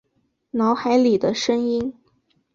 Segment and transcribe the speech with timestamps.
[0.49, 1.93] 脑海里的声音